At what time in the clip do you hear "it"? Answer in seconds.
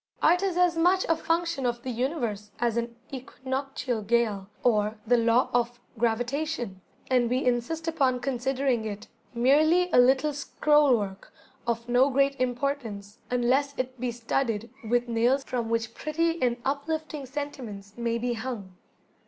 8.83-9.07, 13.77-13.99